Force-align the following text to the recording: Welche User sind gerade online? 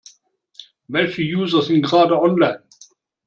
Welche 0.87 1.21
User 1.21 1.61
sind 1.61 1.83
gerade 1.83 2.19
online? 2.19 2.63